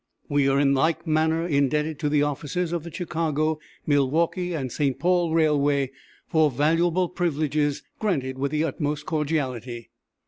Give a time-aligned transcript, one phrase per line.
[0.27, 4.97] We are in like manner indebted to the officers of the Chicago, Milwaukee and St.
[4.97, 5.91] Paul Railway
[6.25, 9.91] for valuable privileges granted with the utmost cordiality.